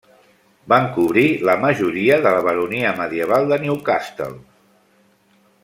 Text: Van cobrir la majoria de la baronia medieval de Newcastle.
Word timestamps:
Van 0.71 0.87
cobrir 0.95 1.25
la 1.49 1.55
majoria 1.65 2.17
de 2.23 2.31
la 2.37 2.41
baronia 2.47 2.95
medieval 3.03 3.47
de 3.53 3.61
Newcastle. 3.67 4.33